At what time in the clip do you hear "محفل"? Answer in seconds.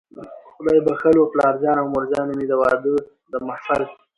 3.47-3.81